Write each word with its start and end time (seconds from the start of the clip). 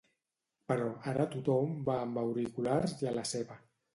Però 0.71 0.87
ara 1.11 1.27
tothom 1.35 1.75
va 1.91 1.99
amb 2.05 2.19
auriculars 2.23 2.95
i 3.05 3.13
a 3.13 3.15
la 3.21 3.29
seva 3.35 3.63